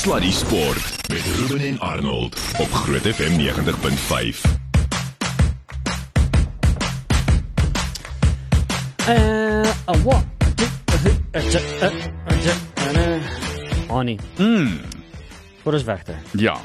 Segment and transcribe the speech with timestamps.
[0.00, 4.40] Sluddy Sport met Ruben en Arnold op Groot FM 90.5.
[9.08, 10.24] Uh, uh, what?
[13.86, 14.18] Annie.
[14.38, 14.78] Mm.
[15.62, 16.14] Voor ons wegte.
[16.30, 16.56] Ja.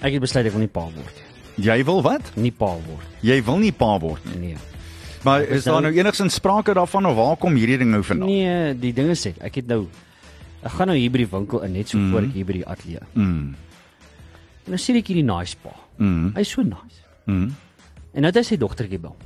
[0.00, 1.22] Ek het besluit ek wil nie pa word.
[1.54, 2.32] Jy wil wat?
[2.34, 3.12] Nie pa word.
[3.22, 4.40] Jy wil nie pa word nie.
[4.40, 4.56] Nee.
[5.22, 8.28] Maar is daar nou enigsins sprake daarvan of waar kom hierdie ding nou vandaan?
[8.28, 9.86] Nee, die ding is ek, ek het nou
[10.64, 12.10] ek gaan nou hier by die winkel in net so mm.
[12.12, 13.06] voor ek hier by die ateljee.
[13.12, 13.54] Mm.
[14.64, 15.74] En nou sien ek hierdie nice pa.
[16.00, 16.32] Mm.
[16.38, 17.02] Hy's so nice.
[17.28, 17.50] Mm.
[18.14, 19.16] En nou het hy sy dogtertjie bel.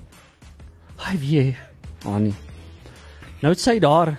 [1.04, 1.44] Hy wie
[2.08, 2.34] Annie.
[3.42, 4.16] Nou het sy daar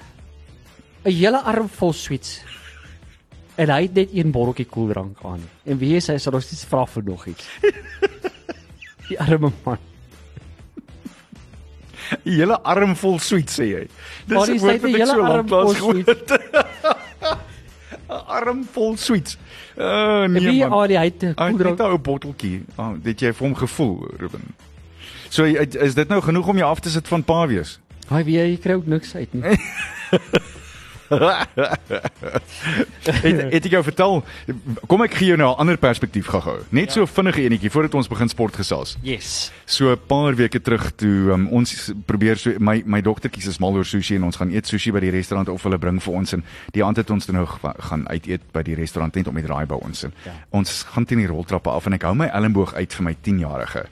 [1.03, 2.39] 'n hele arm vol sweets.
[3.55, 5.41] En hy het net een botteltjie koeldrank aan.
[5.65, 7.47] En wie is hy sal ons net vra vir nog iets.
[9.09, 9.77] Die arme man.
[12.23, 13.83] Die hele arm vol sweet sê jy.
[14.29, 16.33] Maar hy sê die hele arm vol sweets.
[18.09, 19.37] 'n Arm vol sweets.
[19.77, 20.71] Uh nee wie man.
[20.71, 22.63] al die hy het 'n Hy het 'n botteltjie.
[22.75, 24.43] Oh, dit jy vir hom gevoel, Ruben.
[25.29, 27.79] So is dit nou genoeg om jou af te sit van pa wees?
[28.09, 29.43] Hy wie jy kry ook niks uit nie.
[33.23, 34.19] het, het ek jou vertel
[34.89, 36.59] kom ek gee jou nou 'n ander perspektief gou-gou.
[36.69, 38.97] Net so vinnige enetjie voordat ons begin sport gesels.
[39.01, 39.51] Yes.
[39.65, 43.73] So 'n paar weke terug toe um, ons probeer so my my dogtertjies is mal
[43.73, 46.33] oor sushi en ons gaan eet sushi by die restaurant of hulle bring vir ons
[46.33, 47.47] en die aand het ons dan nou
[47.79, 50.31] gaan uit eet by die restaurant net om die draai by ons en Ja.
[50.49, 53.85] ons gaan teen die roltrappe af en ek hou my elmboog uit vir my 10-jarige.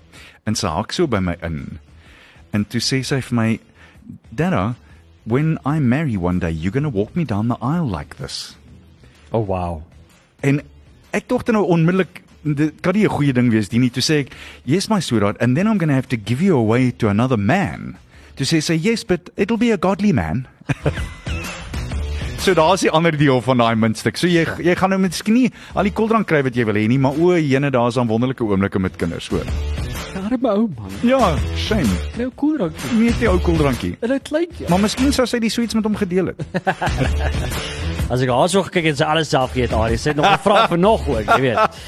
[0.46, 1.80] En sy hak so by my in.
[2.54, 3.60] En toe sê sy vir my
[4.32, 4.76] Dada,
[5.28, 8.56] when I marry one day you're going to walk me down the aisle like this.
[9.32, 9.84] Oh wow.
[10.42, 10.62] En
[11.12, 14.24] ek dink nou onmiddellik dit kan nie 'n goeie ding wees die nie toe sê
[14.24, 14.32] ek
[14.64, 17.38] yes my sweetheart and then I'm going to have to give you away to another
[17.38, 17.98] man.
[18.36, 20.48] Toe sê sy yes but it'll be a godly man.
[22.44, 24.18] so daar's die ander deel van daai muntstuk.
[24.18, 26.88] So jy jy gaan nou miskien nie al die koeldrank kry wat jy wil hê
[26.88, 29.87] nie, maar o, jene daar's dan wonderlike oomblikke met kinders, hoor.
[30.28, 30.92] Arme ou man.
[31.08, 31.96] Ja, shame.
[32.20, 32.76] Nou koeldrank.
[33.00, 33.94] Nie die ou koeldrankie.
[34.04, 34.70] En dit lyk ja.
[34.74, 36.44] Maar miskien sou sy die sweets met hom gedeel het.
[38.12, 39.72] As ek haar so gekyk het, sy alles self geëet.
[39.76, 41.80] Haar, sy het nog gevra vir nog ook, jy weet.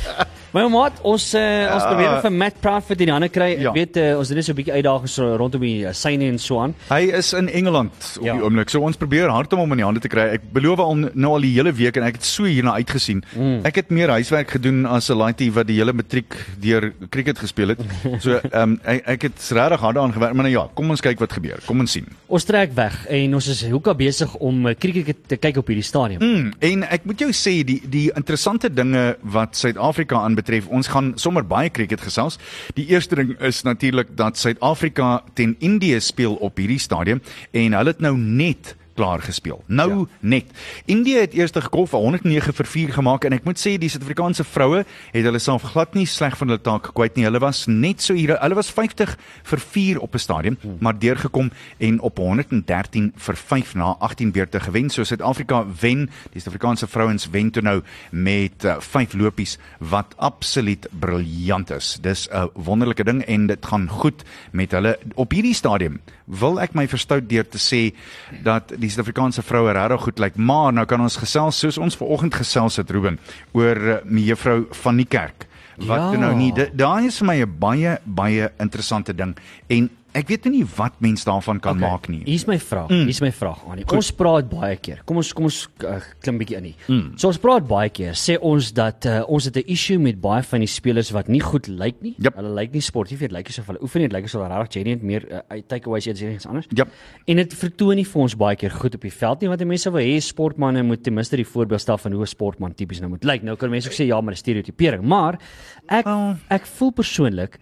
[0.52, 1.42] Maar maat, ons uh,
[1.76, 3.50] ons probeer vir Matt Profit in die hande kry.
[3.62, 3.70] Ja.
[3.70, 6.26] Ek weet uh, ons het net so 'n bietjie uitdagings so rondom die uh, syne
[6.26, 6.74] en so aan.
[6.90, 8.34] Hy is in Engeland op Ja.
[8.34, 8.70] die oomblik.
[8.70, 10.26] So ons probeer hard om hom in die hande te kry.
[10.40, 13.22] Ek beloof al nou al die hele week en ek het so hierna uitgesien.
[13.36, 13.62] Mm.
[13.64, 17.70] Ek het meer huiswerk gedoen as 'n laaitie wat die hele matriek deur cricket gespeel
[17.76, 17.80] het.
[18.20, 21.02] So ehm um, ek, ek het regtig hard daaraan gewerk, maar nou ja, kom ons
[21.02, 21.60] kyk wat gebeur.
[21.66, 22.06] Kom ons sien.
[22.28, 25.86] Ons trek weg en ons is hoeka besig om uh, krieket te kyk op hierdie
[25.86, 26.20] stadium.
[26.22, 31.14] Mm, en ek moet jou sê die die interessante dinge wat Suid-Afrika aanbetref, ons gaan
[31.20, 32.40] sommer baie cricket gesels.
[32.76, 37.94] Die eerste ding is natuurlik dat Suid-Afrika teen Indië speel op hierdie stadium en hulle
[37.94, 39.62] het nou net klaar gespeel.
[39.68, 40.06] Nou ja.
[40.20, 40.52] net.
[40.86, 44.44] Indië het eers gekolf vir 109 vir 4 gemaak en ek moet sê die Suid-Afrikaanse
[44.48, 47.26] vroue het hulle self glad nie sleg van hulle taak kwyt nie.
[47.28, 48.36] Hulle was net so hier.
[48.42, 49.16] Hulle was 50
[49.52, 50.78] vir 4 op 'n stadium, hmm.
[50.80, 54.90] maar deurgekom en op 113 vir 5 na 18 beurte gewen.
[54.90, 56.10] So Suid-Afrika wen.
[56.34, 61.98] Die Suid-Afrikaanse vrouens wen toe nou met 5 uh, lopies wat absoluut briljant is.
[62.02, 66.00] Dis 'n wonderlike ding en dit gaan goed met hulle op hierdie stadium.
[66.26, 67.96] Wil ek my verstout deur te sê
[68.44, 72.36] dat die Suid-Afrikaanse vroue regtig goed lyk, maar nou kan ons gesels soos ons vanoggend
[72.36, 73.20] gesels het Ruben
[73.52, 75.48] oor uh, mevrou van die kerk.
[75.80, 76.20] Wat ja.
[76.20, 80.64] nou nie daai is vir my 'n baie baie interessante ding en ek weet nie
[80.76, 81.90] wat mens daarvan kan okay.
[81.90, 82.22] maak nie.
[82.26, 82.90] Hier's my vraag.
[82.90, 83.06] Mm.
[83.10, 83.84] Hier's my vraag aan.
[83.96, 85.02] Ons praat baie keer.
[85.06, 86.88] Kom ons kom ons uh, klim bietjie in hier.
[86.88, 87.14] Mm.
[87.22, 88.18] So ons praat baie keer.
[88.18, 91.42] Sê ons dat uh, ons het 'n issue met baie van die spelers wat nie
[91.42, 92.16] goed lyk nie.
[92.18, 92.36] Yep.
[92.36, 94.82] Hulle lyk nie sportief, dit lyk asof hulle oefen nie, dit lyk asof hulle regtig
[94.82, 96.68] genuine meer uh, takeaways eet as iets anders.
[96.74, 96.90] Yep.
[97.28, 99.92] En dit vertoon nie vir ons baie keer goed op die veld nie want mense
[99.92, 103.10] wil hê sportmense moet ten minste die voorbeeld stel van hoe 'n sportman tipies nou
[103.10, 103.44] moet lyk.
[103.44, 105.40] Nou kan mense ook sê ja, maar dis stereotipering, maar
[105.88, 106.36] ek Oh.
[106.50, 107.60] ek voel persoonlik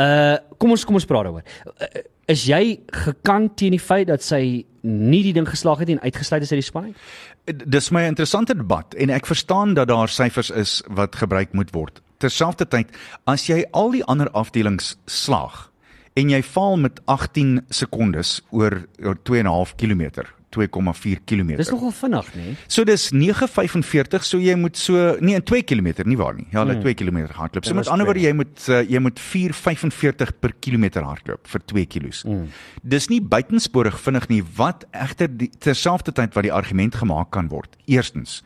[0.00, 1.44] uh kom ons kom ons praat daaroor.
[1.78, 6.00] Uh, is jy gekant teen die feit dat sy nie die ding geslaag het en
[6.04, 7.04] uitgesluit is uit die span uit?
[7.68, 12.00] Dis my interessante debat en ek verstaan dat daar syfers is wat gebruik moet word.
[12.24, 12.92] Terselfdertyd,
[13.28, 15.68] as jy al die ander afdelings slaag
[16.16, 20.24] en jy val met 18 sekondes oor oor 2.5 km,
[20.54, 21.56] 2,4 km.
[21.56, 22.54] Dis nogal vinnig, nê?
[22.66, 26.46] So dis 9:45, so jy moet so nee, in 2 km, nie waar nie.
[26.52, 26.86] Ja, hulle hmm.
[26.86, 27.64] 2 km hardloop.
[27.64, 31.64] So Dit met ander woorde jy moet uh, jy moet 4:45 per kilometer hardloop vir
[31.74, 32.22] 2 kilos.
[32.22, 32.48] Hmm.
[32.82, 34.42] Dis nie buitensporig vinnig nie.
[34.56, 35.30] Wat egter
[35.64, 37.76] terselfdertyd wat die argument gemaak kan word.
[37.90, 38.42] Eerstens,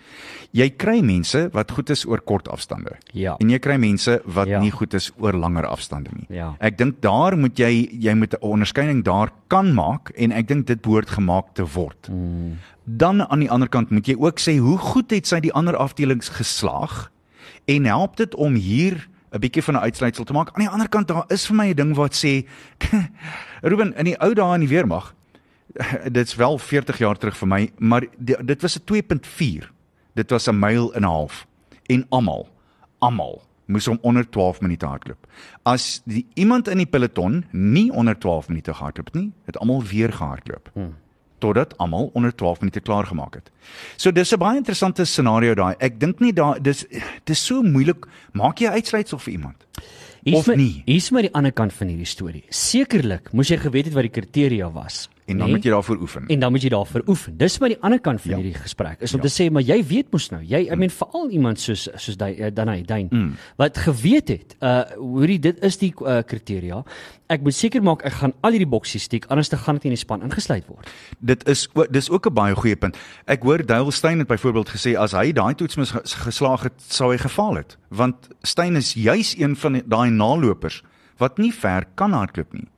[0.56, 2.96] jy kry mense wat goed is oor kort afstande.
[3.12, 3.36] Ja.
[3.42, 4.60] En jy kry mense wat Ja.
[4.60, 6.26] nie goed is oor langer afstande nie.
[6.30, 6.54] Ja.
[6.60, 10.66] Ek dink daar moet jy jy moet 'n onderskeiding daar kan maak en ek dink
[10.66, 11.97] dit behoort gemaak te word.
[12.06, 12.18] Word.
[12.18, 12.58] Mm.
[12.84, 15.76] Dan aan die ander kant moet jy ook sê hoe goed het sy die ander
[15.76, 17.10] afdelings geslaag
[17.66, 20.48] en help dit om hier 'n bietjie van 'n uitsluitsel te maak.
[20.52, 22.46] Aan die ander kant daar is vir my 'n ding wat sê
[23.62, 25.14] Ruben in die ou dae in die weermag
[26.16, 29.70] dit's wel 40 jaar terug vir my, maar dit was 'n 2.4.
[30.14, 31.46] Dit was 'n myl en 'n half
[31.86, 32.48] en almal
[32.98, 35.26] almal moes om onder 12 minute hardloop.
[35.62, 40.12] As die iemand in die peloton nie onder 12 minute gehardloop nie, het almal weer
[40.12, 40.70] gehardloop.
[40.72, 40.94] Hmm.
[41.38, 43.50] Totdat almal onder 12 minute klaar gemaak het.
[43.96, 45.74] So dis 'n baie interessante scenario daai.
[45.78, 46.86] Ek dink nie daar dis
[47.24, 49.66] dis so moeilik maak jy uitsluitsel vir iemand.
[50.24, 52.44] Hier's my hier's my die ander kant van hierdie storie.
[52.50, 55.08] Sekerlik moes jy geweet het wat die kriteria was.
[55.28, 55.54] En dan nee?
[55.54, 56.26] moet jy daarvoor oefen.
[56.26, 57.36] En dan moet jy daarvoor oefen.
[57.36, 58.36] Dis maar die ander kant van ja.
[58.36, 59.00] hierdie gesprek.
[59.04, 59.28] Is om ja.
[59.28, 60.40] te sê maar jy weet mos nou.
[60.40, 60.72] Jy mm.
[60.72, 63.34] I mean veral iemand soos soos daai uh, Danai Duin mm.
[63.60, 66.80] wat geweet het uh hoe dit is die uh, kriteria.
[67.28, 69.96] Ek moet seker maak ek gaan al hierdie boksies steek anders te gaan dit in
[69.96, 70.88] die span ingesluit word.
[71.20, 72.96] Dit is dis ook 'n baie goeie punt.
[73.26, 75.92] Ek hoor Dale Steyn het byvoorbeeld gesê as hy daai toets mis
[76.24, 80.82] geslaag het, sou hy gefaal het, want Steyn is juis een van daai nalopers
[81.18, 82.68] wat nie ver kan hardloop nie.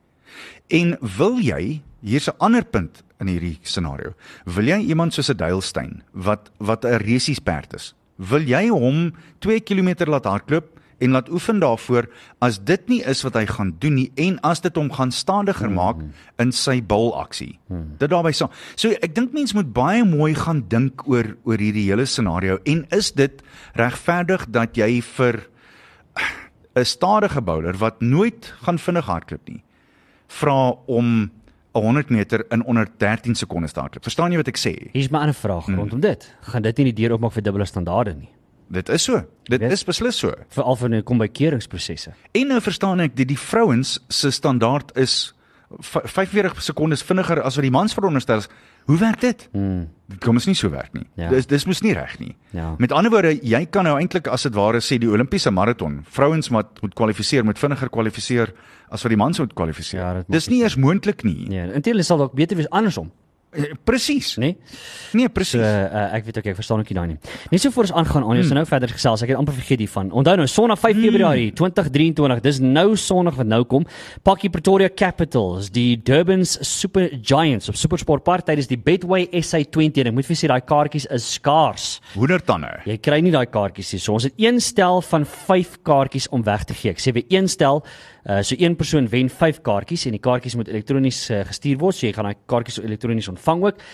[0.67, 4.13] En wil jy hier's 'n ander punt in hierdie scenario.
[4.45, 7.93] Wil jy iemand soos 'n Duilstein wat wat 'n resiesperd is?
[8.17, 12.09] Wil jy hom 2 km laat hardloop en laat oefen daarvoor
[12.39, 15.67] as dit nie is wat hy gaan doen nie en as dit hom gaan stadiger
[15.67, 15.75] hmm.
[15.75, 15.97] maak
[16.37, 17.59] in sy bulaksie.
[17.67, 17.95] Hmm.
[17.97, 18.49] Dit daarbey so.
[18.75, 22.85] So ek dink mense moet baie mooi gaan dink oor oor hierdie hele scenario en
[22.91, 23.41] is dit
[23.73, 25.41] regverdig dat jy vir
[26.75, 29.63] 'n stadige bowler wat nooit gaan vinnig hardloop nie
[30.31, 31.31] vra om
[31.71, 34.03] 100 meter in onder 13 sekondes hardloop.
[34.03, 34.73] Verstaan jy wat ek sê?
[34.91, 35.79] Hier's my ander vraag hmm.
[35.79, 36.27] rondom dit.
[36.51, 38.29] Gaan dit nie die deur oopmaak vir dubbele standaarde nie?
[38.71, 39.23] Dit is so.
[39.43, 39.71] Dit Weet?
[39.71, 40.31] is beslis so.
[40.55, 42.13] Veral vir nou kom by keuringsprosesse.
[42.35, 45.33] En nou verstaan ek dat die vrouens se standaard is
[45.79, 48.49] 45 sekondes vinniger as wat die mans veronderstel is.
[48.85, 49.47] Hoe werk dit?
[49.51, 49.89] Hmm.
[50.11, 51.05] Dit kom ons nie so werk nie.
[51.19, 51.29] Ja.
[51.31, 52.33] Dis dis mos nie reg nie.
[52.55, 52.73] Ja.
[52.81, 56.51] Met ander woorde, jy kan nou eintlik as dit ware sê die Olimpiese maraton, vrouens
[56.51, 58.51] wat moet kwalifiseer, moet vinniger kwalifiseer
[58.91, 60.01] as wat die mans moet kwalifiseer.
[60.01, 61.47] Ja, dis nie eers moontlik nie.
[61.51, 63.11] Nee, intendeel sal dalk beter wees andersom.
[63.51, 64.39] Eh, presies, nê?
[64.39, 64.57] Nee?
[65.11, 65.59] Nee, presies.
[65.59, 67.17] So, uh, ek weet ook ek verstaan ook nie daai nie.
[67.51, 68.55] Net so voor ons aangaan, ons hmm.
[68.55, 69.23] nou verder gesels.
[69.25, 70.11] Ek het amper vergeet hiervan.
[70.15, 71.03] Onthou nou Sondag 5 hmm.
[71.03, 72.39] Februarie 2023.
[72.45, 73.83] Dis nou Sondag wat nou kom.
[74.23, 80.07] Pakkie Pretoria Capitals, die Durbans Super Giants op Supersport Park tydens die Betway SA20.
[80.07, 81.89] Ek moet vir sê daai kaartjies is skaars.
[82.15, 82.71] Hoendertande.
[82.87, 83.99] Jy kry nie daai kaartjies nie.
[83.99, 86.95] So ons het een stel van 5 kaartjies om weg te gee.
[86.95, 87.83] Ek sê vir een stel
[88.21, 91.95] Uh so een persoon wen 5 kaartjies en die kaartjies moet elektronies uh, gestuur word.
[91.97, 93.85] So jy gaan daai kaartjies elektronies ontvang ook.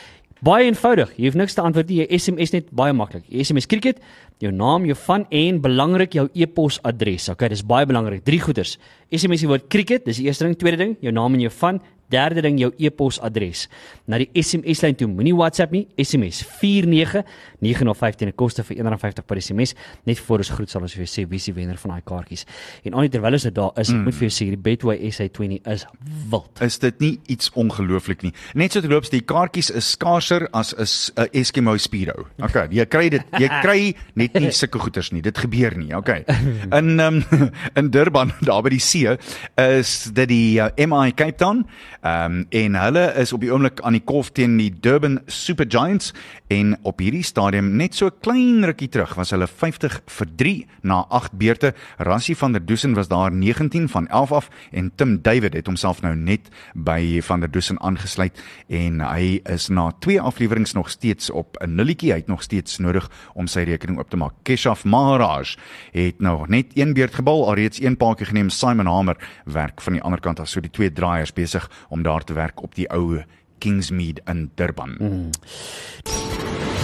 [0.45, 1.15] Baie eenvoudig.
[1.17, 2.03] Jy hoef niks te antwoord nie.
[2.03, 3.23] Jy SMS net baie maklik.
[3.31, 4.01] SMS cricket,
[4.43, 7.29] jou naam, jou van en belangrik jou e-posadres.
[7.33, 8.21] Okay, dis baie belangrik.
[8.27, 8.75] Drie goeders.
[9.09, 11.81] SMS die woord cricket, dis die eerste ding, tweede ding, jou naam en jou van,
[12.07, 13.65] Derde ding jou e-posadres.
[14.07, 19.25] Na die SMS lyn toe, moenie WhatsApp nie, SMS 49905 teen 'n koste vir R1.50
[19.25, 19.75] per SMS.
[20.05, 22.45] Net voor ons groet sal ons vir jou sê wie se wenner van daai kaartjies.
[22.85, 24.03] En aan terwyl ons dit daar is, mm.
[24.03, 25.85] moet vir jou sê die Betway SA20 is
[26.29, 26.61] wild.
[26.61, 28.33] Is dit nie iets ongelooflik nie?
[28.55, 32.27] Net so te loop, die kaartjies is skaarser as 'n uh, Eskimo Speedo.
[32.39, 35.21] Okay, jy kry dit, jy kry net nie sulke goeders nie.
[35.21, 35.93] Dit gebeur nie.
[35.95, 36.23] Okay.
[36.71, 37.23] In um,
[37.79, 39.17] in Durban, daar by die see,
[39.57, 41.65] is dit die uh, MI Cape Town
[42.01, 45.65] Ehm um, en hulle is op die oomblik aan die kolf teen die Durban Super
[45.69, 46.13] Giants
[46.47, 51.05] en op hierdie stadium net so klein rukkie terug was hulle 50 vir 3 na
[51.09, 51.73] 8 beurte.
[51.97, 56.01] Rassie van der Dusen was daar 19 van 11 af en Tim David het homself
[56.01, 58.37] nou net by van der Dusen aangesluit
[58.69, 62.11] en hy is na twee afleweringe nog steeds op 'n nulletjie.
[62.11, 64.33] Hy het nog steeds nodig om sy rekening oop te maak.
[64.43, 65.55] Keshav Maharaj
[65.91, 68.49] het nog net een beurt gebal, alreeds een paadjie geneem.
[68.49, 72.23] Simon Hamer werk van die ander kant af, so die twee draaiers besig om daar
[72.23, 73.23] te werk op die ou
[73.57, 74.95] Kingsmead in Durban.
[74.99, 75.29] Mm.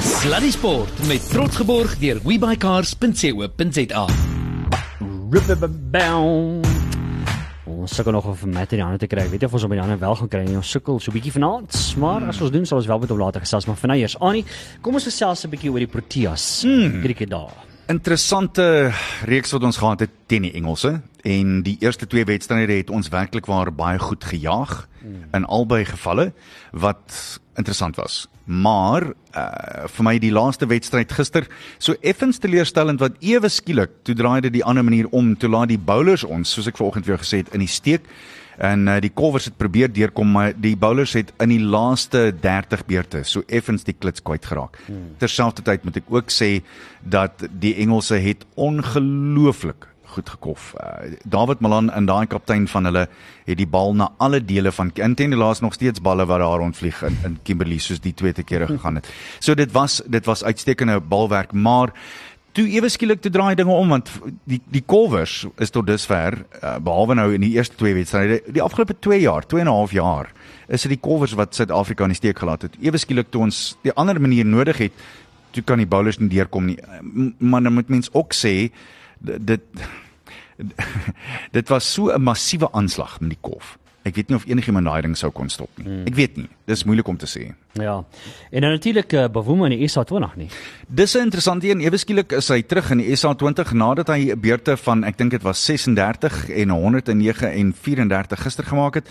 [0.04, 4.06] Sluddy Sport met trots geborg deur webycars.co.za.
[7.64, 9.26] Ons sukkel nog om vir Matt in die hande te kry.
[9.32, 10.44] Weet jy of ons hom in die hande wel gaan kry?
[10.56, 13.20] Ons sukkel so 'n bietjie vanaand, maar as ons doen sal ons wel met hom
[13.20, 14.20] later gesels, maar vir nou eers.
[14.20, 14.46] Annie,
[14.82, 16.64] kom ons gesels 'n bietjie oor die Proteas.
[16.64, 17.02] Mm.
[17.02, 18.92] Krieke daar interessante
[19.28, 23.10] reeks wat ons gehad het teen die Engelse en die eerste twee wedstryde het ons
[23.12, 25.26] werklik waar baie goed gejaag hmm.
[25.36, 26.32] in albei gevalle
[26.72, 28.28] wat interessant was.
[28.46, 31.48] Maar uh vir my die laaste wedstryd gister
[31.78, 35.72] so effens teleurstellend wat ewe skielik toe draai dit die ander manier om toe laat
[35.74, 38.08] die bowlers ons soos ek vanoggend weer gesê het in die steek
[38.58, 42.86] en uh, die Covers het probeer deurkom maar die bowlers het in die laaste 30
[42.90, 44.78] beurte so effens die klits kwyt geraak.
[44.86, 45.16] Hmm.
[45.22, 46.52] Terselfdertyd moet ek ook sê
[47.02, 50.74] dat die Engelse het ongelooflik goed gekof.
[50.78, 53.08] Uh, David Malan en daai kaptein van hulle
[53.48, 57.02] het die bal na alle dele van intendie laas nog steeds balle wat daar rondvlieg
[57.08, 59.10] in, in Kimberley soos die twee te kere gegaan het.
[59.40, 61.94] So dit was dit was uitstekende balwerk, maar
[62.54, 64.10] toe ewe skielik te draai dinge om want
[64.46, 68.62] die die Colvers is tot dusver uh, behalwe nou in die eerste twee wedstryde die
[68.62, 70.32] afgelope 2 jaar, 2 en 'n half jaar
[70.68, 72.76] is dit die Colvers wat Suid-Afrika in die steek gelaat het.
[72.82, 74.92] Ewe skielik toe ons die ander manier nodig het,
[75.52, 76.78] toe kan die bowlers nie deurkom nie.
[77.02, 78.72] M- Maar dan moet mens ook sê
[79.26, 79.62] d- dit
[81.58, 83.78] dit was so 'n massiewe aanslag met die kolf.
[84.04, 85.86] Ek weet nie of enigiemand daai ding sou kon stop nie.
[85.88, 86.08] Hmm.
[86.10, 86.50] Ek weet nie.
[86.68, 87.46] Dis moeilik om te sê.
[87.80, 87.96] Ja.
[88.52, 90.50] En dan natuurlik uh, Bavuma in die SA20 nie.
[90.88, 91.80] Dis 'n interessante een.
[91.80, 95.32] Ewe skielik is hy terug in die SA20 nadat hy 'n beurte van ek dink
[95.32, 99.10] dit was 36 en 109 en 34 gister gemaak het.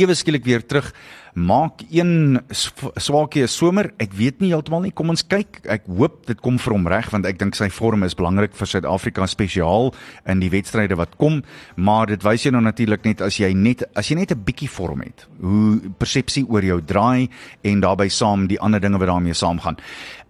[0.00, 0.92] Ewe skielik weer terug.
[1.34, 3.90] Maak een sw- swaakie somer.
[4.00, 4.92] Ek weet nie heeltemal nie.
[4.92, 5.60] Kom ons kyk.
[5.68, 8.68] Ek hoop dit kom vir hom reg want ek dink sy vorm is belangrik vir
[8.68, 9.92] Suid-Afrika spesiaal
[10.28, 11.42] in die wedstryde wat kom,
[11.76, 14.68] maar dit wys jou nou natuurlik net as jy net as jy net 'n bietjie
[14.68, 17.28] vorm het, hoe persepsie oor jou draai
[17.64, 19.76] en daarbey saam die ander dinge wat daarmee saamgaan.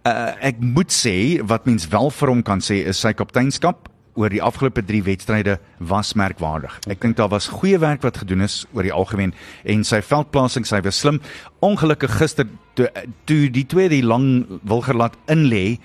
[0.05, 3.87] Uh, ek moet sê wat mens wel vir hom kan sê is sy kapteinskap
[4.19, 6.75] oor die afgelope 3 wedstryde was merkwaardig.
[6.91, 9.33] Ek dink daar was goeie werk wat gedoen is oor die algemeen
[9.65, 11.21] en sy veldplasing, sy was slim.
[11.65, 12.89] Ongelukkig gister toe
[13.29, 15.79] toe die twee die lang wilger laat inlê,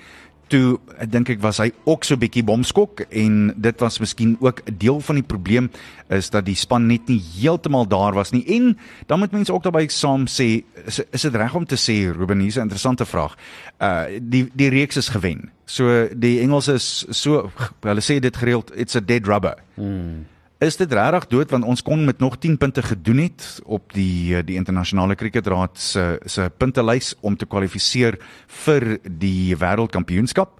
[0.48, 0.78] toe
[1.10, 5.00] dink ek was hy ook so bietjie bomskok en dit was miskien ook 'n deel
[5.00, 5.70] van die probleem
[6.08, 9.62] is dat die span net nie heeltemal daar was nie en dan moet mense ook
[9.62, 13.36] daarbey saam sê is, is dit reg om te sê Ruben hier's 'n interessante vraag.
[13.80, 15.50] Uh die die reeks is gewen.
[15.66, 17.50] So die Engelse is so
[17.80, 19.56] hulle sê dit gereeld it's a dead rubber.
[19.74, 20.26] Hmm.
[20.58, 24.42] Is dit regtig dood want ons kon met nog 10 punte gedoen het op die
[24.42, 28.18] die internasionale kriketraad se se puntelys om te kwalifiseer
[28.64, 30.58] vir die wêreldkampioenskap.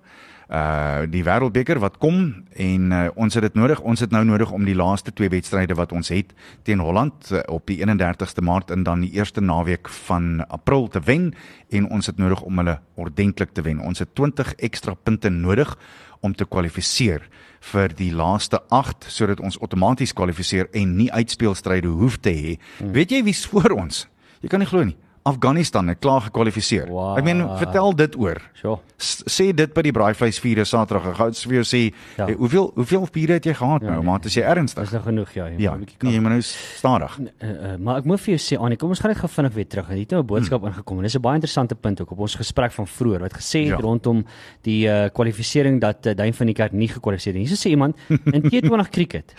[0.49, 3.81] Uh die wêreldbeker wat kom en uh, ons het dit nodig.
[3.85, 6.33] Ons het nou nodig om die laaste twee wedstryde wat ons het
[6.65, 11.03] teen Holland uh, op die 31ste Maart en dan die eerste naweek van April te
[11.05, 11.35] wen
[11.69, 13.83] en ons het nodig om hulle ordentlik te wen.
[13.85, 15.77] Ons het 20 ekstra punte nodig
[16.21, 17.29] om te kwalifiseer
[17.73, 22.57] vir die laaste 8 sodat ons outomaties kwalifiseer en nie uitspelstryde hoef te hê.
[22.79, 22.95] Hmm.
[22.97, 24.07] Weet jy wie's voor ons?
[24.41, 24.97] Jy kan nie glo nie.
[25.29, 26.89] Afghanistan het klaar gekwalifiseer.
[26.91, 27.19] Wow.
[27.19, 28.41] Ek meen, vertel dit oor.
[28.59, 28.79] Sjoe.
[28.99, 31.13] S sê dit by die braaivleisvure Saterdag.
[31.13, 31.83] Ek gou vir jou sê,
[32.17, 32.27] Ja.
[32.27, 34.01] hey, hoeveel hoeveel vure het jy gehad Ja, nou?
[34.01, 34.07] nee.
[34.09, 34.83] Maar as jy ernstig.
[34.83, 35.47] Dis nou genoeg ja.
[35.49, 37.19] jy Ja, moet 'n bietjie nee, jy moet nou stadig.
[37.19, 39.55] Uh, uh, maar ek moet vir jou sê Annie, kom ons gaan net gou vinnig
[39.55, 39.89] weer terug.
[39.89, 40.69] Hier het nou 'n boodskap hmm.
[40.73, 43.61] ingekom en dis 'n baie interessante punt ook op ons gesprek van vroeër wat gesê
[43.69, 43.77] het ja.
[43.77, 44.25] Rondom
[44.63, 47.49] die uh, kwalifisering dat uh, Duin van die Kerk nie gekwalifiseer het.
[47.49, 49.35] Hier sê iemand in T20 cricket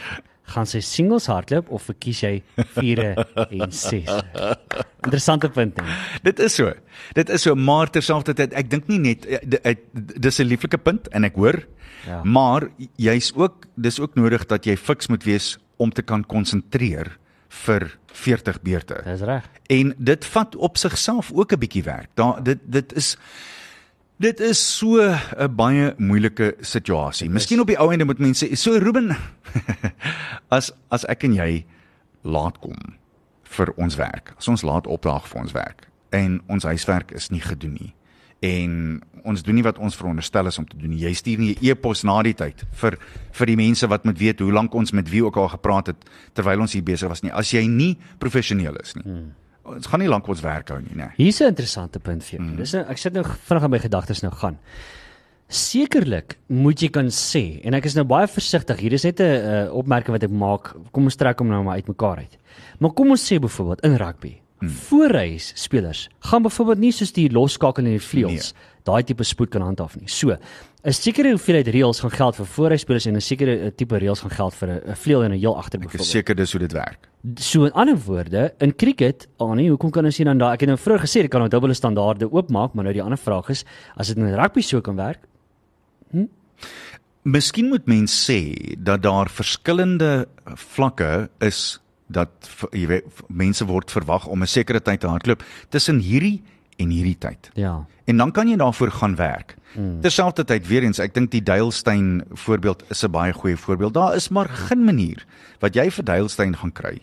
[0.49, 2.41] gaan sy singles hardloop of verkies jy
[2.75, 3.25] vure
[3.63, 4.09] en ses.
[5.03, 5.95] Interessante punt nee.
[6.23, 6.73] Dit is so.
[7.15, 9.75] Dit is so, maar terselfdertyd ek dink nie net eh, di-
[10.19, 11.61] dis 'n lieflike punt en ek hoor.
[12.07, 12.21] Ja.
[12.23, 17.17] Maar jy's ook dis ook nodig dat jy fiks moet wees om te kan konsentreer
[17.65, 19.01] vir 40 beurte.
[19.05, 19.45] Dis reg.
[19.69, 22.09] En dit vat op sigself ook 'n bietjie werk.
[22.15, 23.17] Daar dit dit is
[24.19, 27.29] dit is so 'n baie moeilike situasie.
[27.29, 29.15] Miskien op die ou ende moet mense sê, so Ruben
[30.57, 31.65] as as ek en jy
[32.23, 32.77] laat kom
[33.43, 34.33] vir ons werk.
[34.37, 37.93] As ons laat opdaag vir ons werk en ons huiswerk is nie gedoen nie
[38.39, 41.03] en ons doen nie wat ons veronderstel is om te doen nie.
[41.03, 42.97] Jy stuur nie 'n e-pos na die tyd vir
[43.31, 46.09] vir die mense wat moet weet hoe lank ons met wie ook al gepraat het
[46.33, 47.31] terwyl ons hier besig was nie.
[47.31, 49.03] As jy nie professioneel is nie.
[49.03, 49.33] Hmm.
[49.75, 51.11] Ons gaan nie lank ons werk hou nie, né?
[51.17, 52.45] Hier's 'n interessante punt vir jou.
[52.45, 52.57] Mm.
[52.57, 54.57] Dis 'n ek sit nou vinnig aan my gedagtes nou gaan.
[55.49, 58.79] Sekerlik moet jy kan sê en ek is nou baie versigtig.
[58.79, 60.75] Hier is net 'n uh, opmerking wat ek maak.
[60.91, 62.37] Kom ons trek hom nou maar uitmekaar uit.
[62.79, 64.41] Maar kom ons sê byvoorbeeld in rugby.
[64.59, 64.69] Hmm.
[64.69, 68.61] Voorreis spelers gaan byvoorbeeld nie soos die losskakel en die vleuels nee.
[68.83, 70.09] daai tipe spoed kan handhaaf nie.
[70.11, 70.35] So,
[70.83, 74.21] 'n sekere hoeveelheid reëls gaan geld vir voorreis spelers en 'n sekere uh, tipe reëls
[74.21, 76.09] gaan geld vir 'n vleuel en 'n heel agter Ek is byvoorbeeld.
[76.09, 77.09] seker dis hoe dit werk.
[77.35, 80.69] So in ander woorde, in cricket, Annie, hoekom kan ons nie dan daai ek het
[80.69, 83.65] nou vroeër gesê dit kan nou dubbele standaarde oopmaak, maar nou die ander vraag is,
[83.97, 85.19] as dit in rugby so kan werk,
[87.27, 88.39] Miskien moet mens sê
[88.79, 92.31] dat daar verskillende vlakke is dat
[92.71, 96.41] jy weet mense word verwag om 'n sekere tyd te hardloop tussen hierdie
[96.79, 97.51] en hierdie tyd.
[97.53, 97.85] ja.
[98.09, 99.51] En dan kan jy daarvoor gaan werk.
[99.75, 99.99] Hmm.
[100.01, 103.93] Terselfdertyd weer eens, ek dink die Duilstein voorbeeld is 'n baie goeie voorbeeld.
[103.93, 105.25] Daar is maar geen manier
[105.59, 106.97] wat jy vir Duilstein gaan kry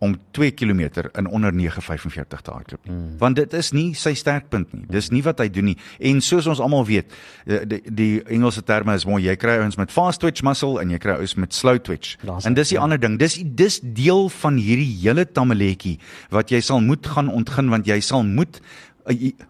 [0.00, 0.80] om 2 km
[1.18, 2.92] in onder 9:45 te hardloop nie.
[2.94, 3.18] Hmm.
[3.18, 4.84] Want dit is nie sy sterkpunt nie.
[4.88, 5.76] Dis nie wat hy doen nie.
[5.98, 7.12] En soos ons almal weet,
[7.44, 9.22] die, die, die Engelse terme is mooi.
[9.24, 12.16] Jy kry ouens met fast twitch muscle en jy kry ouens met slow twitch.
[12.24, 12.82] Daar's En dis die ja.
[12.82, 13.18] ander ding.
[13.18, 15.98] Dis dis deel van hierdie hele tammeletjie
[16.30, 18.89] wat jy sal moet gaan ontgin want jy sal moet eh,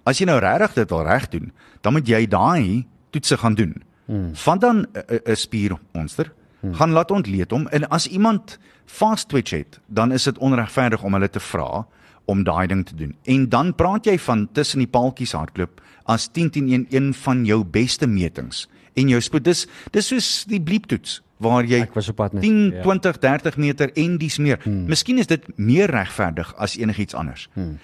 [0.05, 3.75] as jy nou regtig dit wil reg doen, dan moet jy daai toetse gaan doen.
[4.07, 4.35] Hmm.
[4.35, 6.75] Van dan 'n 'n spiermonster hmm.
[6.75, 11.13] gaan laat ontleed hom en as iemand fast twitch het, dan is dit onregverdig om
[11.13, 11.87] hulle te vra
[12.25, 13.15] om daai ding te doen.
[13.25, 17.45] En dan praat jy van tussen die paaltjies hardloop as 10 10 1 een van
[17.45, 22.11] jou beste metings en jou spoed dis dis soos die blieptoets waar jy Ek was
[22.13, 22.83] op pad net, 10 ja.
[22.85, 24.61] 20 30 meter en dis meer.
[24.63, 24.85] Hmm.
[24.91, 27.49] Miskien is dit meer regverdig as enigiets anders.
[27.55, 27.79] Hmm.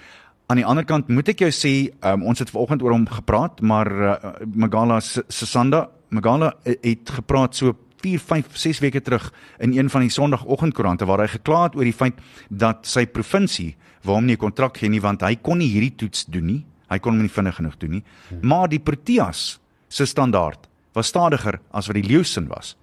[0.47, 1.71] Aan die ander kant moet ek jou sê,
[2.07, 4.13] um, ons het vanoggend oor hom gepraat, maar uh,
[4.55, 9.89] Magala S- Sisanda, Magala uh, het gepraat so 4, 5, 6 weke terug in een
[9.89, 13.73] van die Sondagoggendkoerante waar hy gekla het oor die feit dat sy provinsie
[14.05, 16.65] waar hom nie 'n kontrak gee nie want hy kon nie hierdie toets doen nie.
[16.89, 18.03] Hy kon hom nie vinnig genoeg doen nie.
[18.41, 22.77] Maar die Proteas se standaard was stadiger as wat die Leeusin was.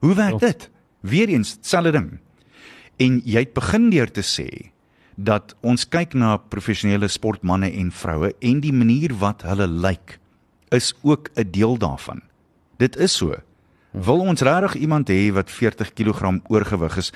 [0.00, 0.70] Hoe werk dit?
[1.00, 2.18] Weereens selfde ding.
[2.98, 4.70] En jy het begin deur te sê
[5.18, 10.18] dat ons kyk na professionele sportmense en vroue en die manier wat hulle lyk
[10.70, 12.22] is ook 'n deel daarvan.
[12.78, 13.34] Dit is so.
[13.90, 17.12] Wil ons regtig iemand hê wat 40 kg oorgewig is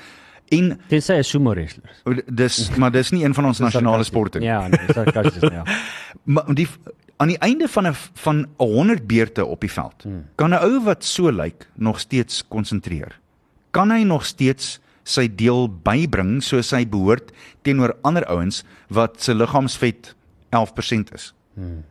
[0.49, 2.23] en Tensy 'n sumo wrestler.
[2.33, 4.47] dis maar dis nie een van ons nasionale sporte nie.
[4.47, 5.63] Ja, nee, sarkasties, ja.
[6.33, 6.67] Maar die
[7.17, 10.25] aan die einde van 'n van 'n 100 beurte op die veld hmm.
[10.35, 13.19] kan 'n ou wat so lyk nog steeds konsentreer.
[13.71, 17.31] Kan hy nog steeds sy deel bybring soos hy behoort
[17.61, 20.13] teenoor ander ouens wat se liggaamsvet
[20.55, 21.33] 11% is.
[21.53, 21.83] Hmm.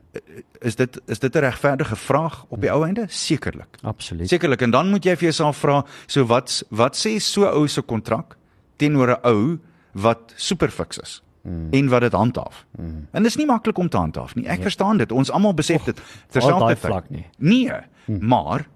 [0.61, 3.07] Is dit is dit 'n regverdige vraag op die ou einde?
[3.09, 3.79] Sekerlik.
[3.83, 4.29] Absoluut.
[4.29, 7.83] Sekerlik en dan moet jy vir jouself vra, so wat wat sê so ou se
[7.83, 8.37] kontrak
[8.77, 9.59] teenoor 'n ou
[9.93, 11.69] wat superfiks is mm.
[11.71, 12.67] en wat dit handhaaf.
[12.79, 13.09] Mm.
[13.11, 14.47] En dit is nie maklik om te handhaaf nie.
[14.47, 14.63] Ek ja.
[14.63, 15.13] verstaan dit.
[15.13, 16.01] Ons almal besef dit
[16.31, 17.11] terselfdertyd.
[17.11, 17.27] nie.
[17.37, 17.73] Nee,
[18.05, 18.27] mm.
[18.27, 18.67] maar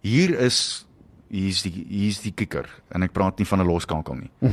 [0.00, 0.86] hier is
[1.34, 4.30] hier's die hier's die kikker en ek praat nie van 'n loskankel nie.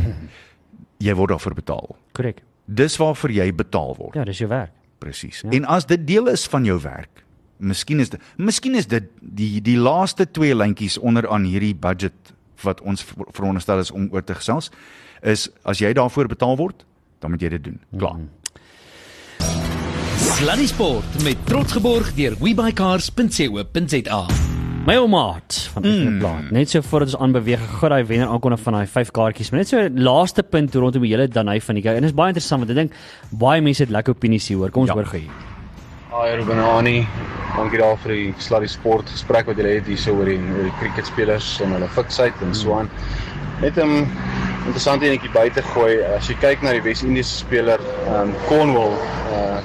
[1.08, 1.96] jy word daarvoor betaal.
[2.18, 2.42] Korrek.
[2.66, 4.16] Dis waarvoor jy betaal word.
[4.16, 4.72] Ja, dis jou werk.
[5.02, 5.42] Presies.
[5.42, 5.50] Ja.
[5.58, 7.24] En as dit deel is van jou werk,
[7.58, 12.34] miskien is dit miskien is dit die die laaste twee lyntjies onder aan hierdie budget
[12.64, 14.70] wat ons ver- veronderstel is om oor te gesels,
[15.22, 16.86] is as jy daarvoor betaal word,
[17.20, 17.80] dan moet jy dit doen.
[17.98, 18.16] Klaar.
[18.18, 18.30] Mm.
[20.18, 24.51] Sluddy Sport met trots geborg deur webycars.co.za.
[24.82, 26.18] My oumaat van mm.
[26.20, 26.48] plan.
[26.50, 29.70] Net so voordat ons aanbeweeg, gou daai wenner aankondig van daai vyf kaartjies, maar net
[29.70, 32.00] so laaste punt rondom die hele Danai van die kyk.
[32.00, 32.96] En dit is baie interessant want ek dink
[33.44, 34.74] baie mense het lekker opinies hieroor.
[34.74, 34.96] Kom ons Ja.
[34.98, 35.36] hoor gou hier.
[36.16, 37.06] Hi Ruben Ani.
[37.56, 40.64] Dankie daar vir die Sluddy Sport gesprek wat julle het hier so oor die oor
[40.64, 42.90] die cricketspelers en hulle fiksheid en so aan.
[43.62, 44.08] Net 'n um,
[44.66, 46.02] interessante enetjie buite gooi.
[46.18, 47.80] As jy kyk na die Wes-Indiese speler,
[48.10, 48.98] um Cornwall,
[49.30, 49.62] uh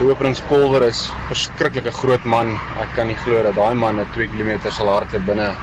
[0.00, 2.52] die openingspolwer is verskriklike groot man.
[2.82, 5.54] Ek kan nie glo dat daai man 'n 2 km sal hardloop binne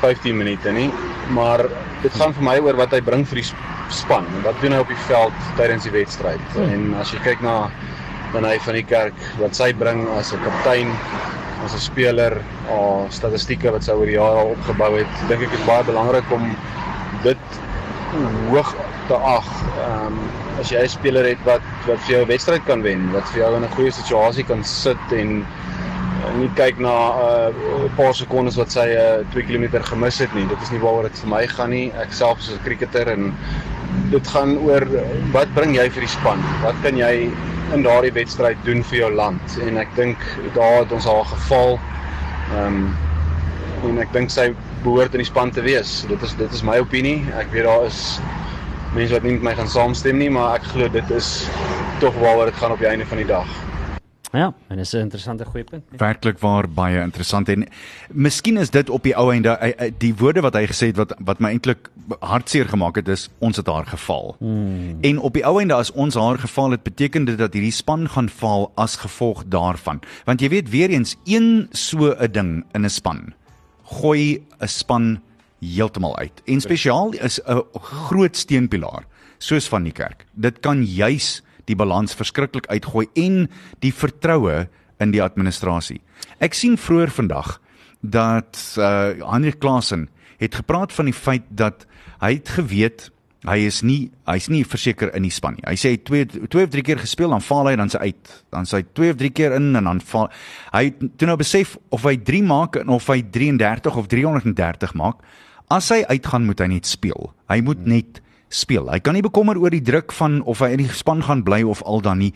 [0.00, 0.92] 15 minute nie.
[1.30, 1.64] Maar
[2.02, 4.26] dit gaan vir my oor wat hy bring vir die sp- span.
[4.44, 6.40] Wat doen hy op die veld tydens die wedstryd?
[6.56, 7.70] En as jy kyk na
[8.32, 10.90] dan hy van die kerk wat sy bring as 'n kaptein,
[11.64, 12.38] as 'n speler,
[12.70, 15.28] oh, statistieke wat sy oor die jare al opgebou het.
[15.28, 16.56] Dink ek is baie belangrik om
[17.22, 17.38] dit
[18.50, 18.74] hoog
[19.08, 19.46] te ag.
[19.82, 23.12] Ehm um, as jy 'n speler het wat wat vir jou 'n wedstryd kan wen,
[23.12, 25.44] wat vir jou in 'n goeie situasie kan sit en
[26.24, 30.34] en nie kyk na 'n uh, paar sekondes wat sy uh, 2 km gemis het
[30.34, 30.46] nie.
[30.48, 31.92] Dit is nie waaroor dit vir my gaan nie.
[32.00, 33.34] Ek self is 'n cricketer en
[34.10, 34.86] dit gaan oor
[35.32, 36.40] wat bring jy vir die span?
[36.62, 37.30] Wat kan jy
[37.72, 39.58] in daardie wedstryd doen vir jou land?
[39.66, 40.18] En ek dink
[40.54, 41.80] daar het ons al geval.
[42.52, 42.96] Ehm um,
[43.84, 46.04] en ek dink sy behoort in die span te wees.
[46.08, 47.24] Dit is dit is my opinie.
[47.36, 48.20] Ek weet daar is
[48.94, 51.48] mense wat nie met my gaan saamstem nie, maar ek glo dit is
[52.00, 53.46] tog waaroor dit gaan op die einde van die dag.
[54.34, 55.82] Ja, en dis 'n interessante goeie punt.
[55.90, 55.98] nee.
[55.98, 57.66] Werklik waar baie interessant en
[58.12, 60.96] miskien is dit op die ou einde hy- hy- die woorde wat hy gesê het
[60.96, 61.88] wat wat my eintlik
[62.20, 64.36] hartseer gemaak het is ons het haar geval.
[64.38, 64.98] Hmm.
[65.02, 68.08] En op die ou einde as ons haar geval het beteken dit dat hierdie span
[68.08, 70.00] gaan val as gevolg daarvan.
[70.24, 73.32] Want jy weet weer eens een so 'n ding in 'n span
[73.84, 75.20] gooi 'n span
[75.64, 76.42] heeltemal uit.
[76.44, 79.04] En spesiaal is 'n groot steunpilaar
[79.38, 80.26] soos van die kerk.
[80.32, 83.48] Dit kan juis die balans verskriklik uitgooi en
[83.78, 86.00] die vertroue in die administrasie.
[86.38, 87.60] Ek sien vroeër vandag
[88.00, 91.86] dat uh Hendrik Klasen het gepraat van die feit dat
[92.20, 93.10] hy het geweet
[93.44, 95.64] hy is nie hy's nie verseker in die span nie.
[95.66, 98.32] Hy sê hy twee twee of drie keer gespeel dan val hy dan sy uit.
[98.54, 100.30] Dan sy twee of drie keer in en dan val
[100.72, 100.84] hy
[101.20, 105.20] toe nou besef of hy 3 maak en of hy 33 of 330 maak.
[105.70, 107.32] As hy uitgaan moet hy net speel.
[107.48, 108.88] Hy moet net speel.
[108.90, 111.62] Hy kan nie bekommer oor die druk van of hy in die span gaan bly
[111.62, 112.32] of al dan nie.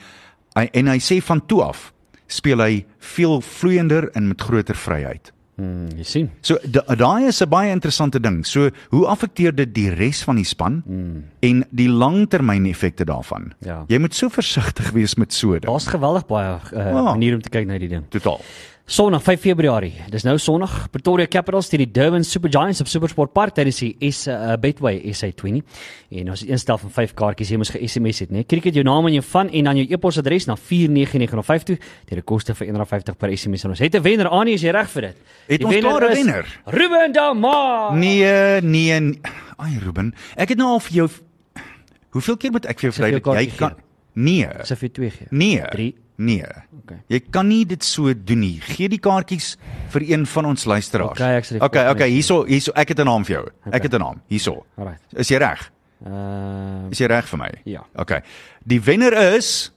[0.57, 1.93] Hy, en hy sê van toe af
[2.27, 5.33] speel hy veel vloeiender en met groter vryheid.
[5.59, 6.31] Hmm, jy sien.
[6.43, 8.45] So da- daai is 'n baie interessante ding.
[8.47, 11.25] So hoe affekteer dit die res van die span mm.
[11.43, 13.53] en die langtermyneffekte daarvan?
[13.61, 13.85] Ja.
[13.89, 15.67] Jy moet so versigtig wees met so 'n ding.
[15.71, 17.03] Daar's geweldig baie uh, Ja.
[17.03, 18.05] maniere om te kyk na die ding.
[18.09, 18.41] Totaal.
[18.89, 19.93] Sondag 5 Februarie.
[20.09, 20.87] Dis nou Sondag.
[20.89, 25.03] Pretoria Capitals teen die Durban Super Giants op SuperSport Park tydens die S uh, Betway
[25.13, 25.59] SA20.
[26.17, 28.47] En ons het een stel van 5 kaartjies jy moet ge-SMS het, né?
[28.49, 31.77] Kriket jou naam en jou van en dan jou e-posadres na 49905 toe
[32.09, 33.65] teen 'n koste van R1.50 per SMS.
[33.69, 34.29] En ons het 'n wenner.
[34.29, 35.17] Anie, is jy reg vir dit?
[35.49, 36.61] Het Die ons klaar 'n is wenner?
[36.65, 37.95] Ruben Damar.
[37.95, 39.01] Nee, nee.
[39.01, 39.21] nee.
[39.59, 41.09] Ai Ruben, ek het nou al vir jou
[42.09, 43.51] Hoeveel keer moet ek vir jou verduidelik?
[43.51, 43.75] Jy kan
[44.15, 44.47] Nee.
[44.47, 45.27] Ek sê vir 2 gee.
[45.31, 45.63] Nee.
[45.71, 46.08] 3.
[46.19, 46.43] Nee.
[46.83, 46.97] Okay.
[47.07, 48.57] Jy kan nie dit so doen nie.
[48.61, 49.53] Gee die kaartjies
[49.93, 51.15] vir een van ons luisteraars.
[51.15, 52.13] Okay, ek die Okay, okay, sê.
[52.13, 53.45] hierso, hierso, ek het 'n naam vir jou.
[53.67, 53.73] Okay.
[53.77, 54.21] Ek het 'n naam.
[54.29, 54.65] Hierso.
[54.77, 55.01] Alright.
[55.15, 55.71] Is jy reg?
[56.05, 57.51] Ehm Is jy reg vir my?
[57.65, 57.85] Ja.
[57.95, 58.21] Okay.
[58.67, 59.71] Die wenner is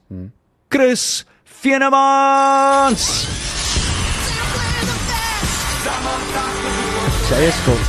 [0.68, 3.26] Chris Venemans.
[7.28, 7.86] Sy eie skuld.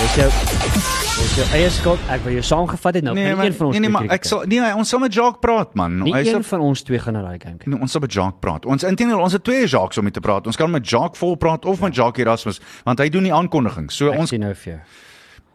[0.00, 2.00] Dis jou Dis jou eie skuld.
[2.10, 3.12] Ek wil jou saamgevat het nou.
[3.14, 5.40] Nee, maar, een van ons nee, nee, maar ek sal nee, ons sal met Jacques
[5.44, 5.98] praat man.
[6.02, 7.68] Nie Hy een sal van ons twee gaan na daai game kyk.
[7.70, 8.66] Nee, ons sal met Jacques praat.
[8.66, 10.48] Ons intendeel ons het twee Jacques om mee te praat.
[10.50, 13.90] Ons kan met Jacques vol praat of met Jacques Erasmus want hy doen die aankondiging.
[13.92, 14.78] So Ek ons sien nou vir jou.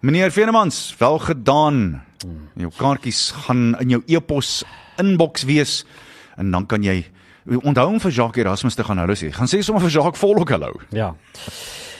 [0.07, 1.81] meneer Venemans, wel gedaan.
[2.57, 4.61] Jou kaartjies gaan in jou e-pos
[5.01, 5.79] inbox wees
[6.37, 7.01] en dan kan jy
[7.63, 9.31] onthou om vir Jacques Erasmus te gaan hallo sê.
[9.31, 10.73] Gaan sê sommer vir Jacques volk hallo.
[10.91, 11.13] Ja.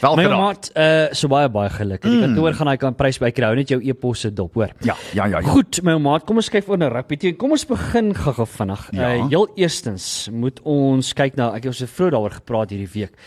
[0.01, 0.41] Wel My gedaan.
[0.41, 2.03] maat, uh so baie baie geluk.
[2.05, 3.47] Die kantoor gaan hy kan prys by kry.
[3.49, 4.69] Hou net jou e-posse dop, hoor.
[4.85, 5.39] Ja, ja, ja.
[5.39, 5.41] ja.
[5.41, 7.17] Goed, my maat, kom ons kyk oor na rugby.
[7.17, 7.33] Toe.
[7.39, 8.83] Kom ons begin gou-gou vinnig.
[8.93, 9.15] Ja.
[9.15, 13.17] Uh heel eerstens moet ons kyk na ek het ons vroeër daaroor gepraat hierdie week.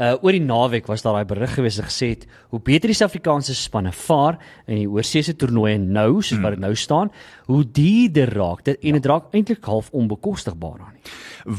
[0.00, 2.96] Uh oor die naweek was daar daai berig gewees wat gesê het hoe beter die
[2.96, 7.10] Suid-Afrikaanse spanne vaar in die oorseese toernooie nou, soos wat dit nou staan,
[7.50, 11.12] hoe duurder raak dit en dit raak eintlik half onbekostigbaar aan nie.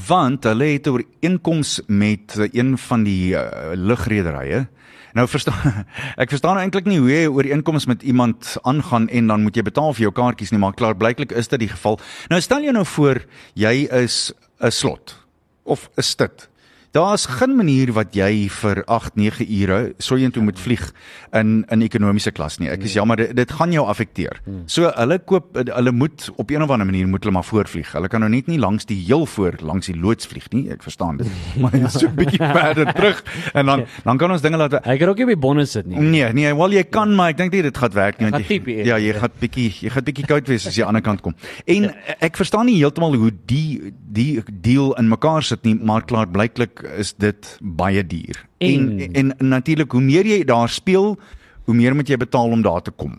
[0.07, 4.67] want hulle het 'n ooreenkoms met een van die uh, lugrederye.
[5.13, 5.85] Nou verstaan
[6.23, 9.61] ek verstaan eintlik nie hoe jy 'n ooreenkoms met iemand aangaan en dan moet jy
[9.61, 11.99] betaal vir jou kaartjies nie, maar klaar blyklik is dit die geval.
[12.29, 15.17] Nou stel jou nou voor jy is 'n slot
[15.63, 16.49] of 'n stit.
[16.91, 20.89] Daar's geen manier wat jy vir 8, 9 ure soontoe moet vlieg
[21.31, 22.67] in in ekonomiese klas nie.
[22.67, 24.41] Ek is jammer dit, dit gaan jou affekteer.
[24.67, 27.93] So hulle koop hulle moet op een of ander manier moet hulle maar voorvlieg.
[27.95, 30.65] Hulle kan nou net nie langs die heel voor langs die loods vlieg nie.
[30.75, 31.27] Ek verstaan dit.
[31.61, 33.23] Maar net so 'n bietjie verder terug
[33.53, 35.95] en dan dan kan ons dinge laat Ek het ook nie by bonus sit nie.
[35.99, 38.67] Nee, nee, wel jy kan maar ek dink nie dit gaan werk nie Jy want
[38.67, 38.85] eet.
[38.85, 41.21] ja, jy gaan bietjie jy gaan bietjie koud wees as jy aan die ander kant
[41.21, 41.35] kom.
[41.75, 46.27] En ek verstaan nie heeltemal hoe die die deal in mekaar sit nie, maar klaar
[46.27, 48.45] blyklik is dit baie duur.
[48.57, 51.17] En En- en, en natuurlik hoe meer jy daar speel,
[51.61, 53.13] hoe meer moet jy betaal om daar te kom.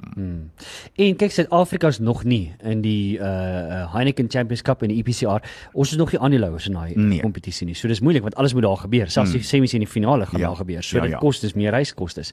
[0.98, 5.44] En kyk Suid-Afrika is nog nie in die uh, Heineken Champions Cup en die EPCR.
[5.72, 7.20] Ons is nog nie aandeelhouers in daai Nee.
[7.22, 7.74] kompetisie nie.
[7.78, 9.10] So dis moeilik want alles moet daar gebeur.
[9.10, 10.46] Selfs die semis en die finale gaan Ja.
[10.50, 10.82] daar gebeur.
[10.82, 11.18] So Ja, dit ja.
[11.18, 12.32] kostes meer reiskostes.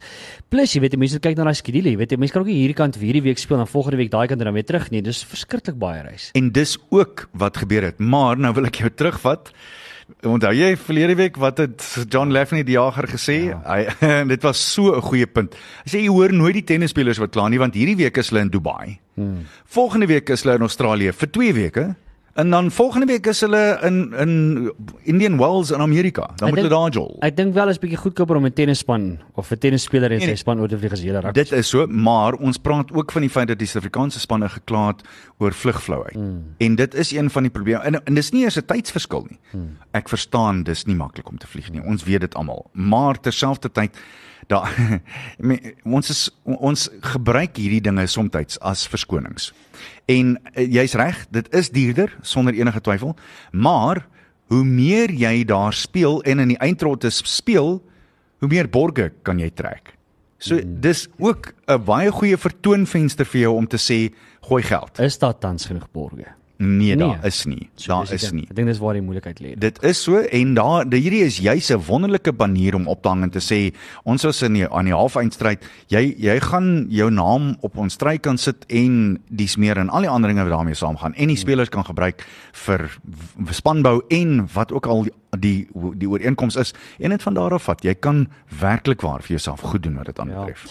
[0.50, 1.90] Plus jy weet mense kyk na daai skedule.
[1.92, 4.12] Jy weet mense kan ook nie hierdie kant vir hierdie week speel en volgende week
[4.12, 5.02] daai kant en dan weer terug nie.
[5.02, 6.32] Dis verskriklik baie reis.
[6.34, 8.00] En dis ook wat gebeur het.
[8.00, 9.52] Maar nou wil ek jou terugvat.
[10.28, 13.38] Onthou jy verlede week wat het John Lafney die jager gesê?
[13.50, 13.60] Ja.
[13.72, 15.56] Hy dit was so 'n goeie punt.
[15.86, 18.42] Hy sê jy hoor nooit die tennisspelers wat kla nie want hierdie week is hulle
[18.42, 19.00] in Dubai.
[19.16, 19.46] Hmm.
[19.66, 21.96] Volgende week is hulle in Australië vir 2 weke.
[22.40, 24.74] En dan volgende week is hulle in in
[25.04, 26.30] Indian Wells in Amerika.
[26.36, 27.16] Dan Ek moet hulle daar jol.
[27.20, 30.26] Ek dink wel is bietjie goedkoper om 'n tennisspan of 'n tennisspeler en Nee, sy
[30.26, 30.36] nee.
[30.36, 31.34] span oor te vlieg as hele rugby.
[31.34, 34.88] Dit is so, maar ons praat ook van die feit dat die Suid-Afrikaanse spanne gekla
[34.88, 35.02] het
[35.38, 36.16] oor vlugflouheid.
[36.16, 36.44] Mm.
[36.58, 37.84] En dit is een van die probleme.
[37.84, 39.40] En, en dis nie eers 'n tydsverskil nie.
[39.52, 39.78] Mm.
[39.92, 41.82] Ek verstaan dis nie maklik om te vlieg nie.
[41.84, 42.70] Ons weet dit almal.
[42.72, 43.98] Maar terselfdertyd
[44.50, 44.74] daar
[45.98, 49.52] ons is ons gebruik hierdie dinge soms as verskonings.
[50.10, 53.16] En uh, jy's reg, dit is duurder sonder enige twyfel,
[53.52, 54.08] maar
[54.50, 57.78] hoe meer jy daar speel en in die eindtrotte speel,
[58.42, 59.94] hoe meer borge kan jy trek.
[60.40, 60.80] So mm.
[60.82, 64.10] dis ook 'n baie goeie vertoonvenster vir jou om te sê
[64.42, 65.00] gooi geld.
[65.00, 66.39] Is daar tans genoeg borge?
[66.62, 67.18] Nee, daar Nee.
[67.24, 67.70] is nie.
[67.76, 68.34] So Daar is ding.
[68.34, 68.48] nie.
[68.50, 69.54] Ek dink dis waar die moeilikheid lê.
[69.58, 73.08] Dit is so en daar die- hierdie is juis 'n wonderlike manier om op te
[73.10, 75.64] hang en te sê ons is in die aan die halfeindstryd.
[75.88, 80.02] Jy jy gaan jou naam op ons stry kan sit en dis meer en al
[80.02, 82.90] die ander dinge wat daarmee saamgaan en die spelers kan gebruik vir
[83.52, 87.84] spanbou en wat ook al die die ooreenkoms is en dit van daar af vat.
[87.84, 88.28] Jy kan
[88.60, 90.24] werklik waar vir jouself goed doen wat dit Ja.
[90.24, 90.66] aanbetref.